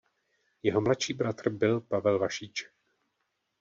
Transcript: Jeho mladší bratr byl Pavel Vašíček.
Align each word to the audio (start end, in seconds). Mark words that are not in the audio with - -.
Jeho 0.63 0.81
mladší 0.81 1.13
bratr 1.13 1.49
byl 1.49 1.81
Pavel 1.81 2.19
Vašíček. 2.19 2.71